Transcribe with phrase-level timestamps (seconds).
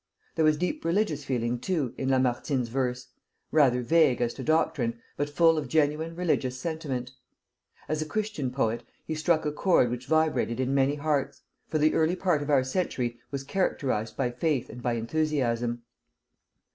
[0.33, 3.09] There was deep religious feeling, too, in Lamartine's verse,
[3.51, 7.11] rather vague as to doctrine, but full of genuine religious sentiment.
[7.87, 11.93] As a Christian poet he struck a chord which vibrated in many hearts, for the
[11.93, 15.83] early part of our century was characterized by faith and by enthusiasm.